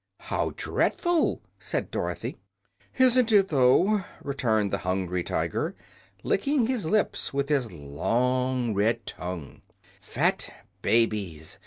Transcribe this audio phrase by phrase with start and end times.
[0.21, 2.35] "How dreadful!" said Dorothy.
[2.97, 5.75] "Isn't it, though?" returned the Hungry Tiger,
[6.23, 9.61] licking his lips with his long red tongue.
[10.01, 10.49] "Fat
[10.81, 11.59] babies!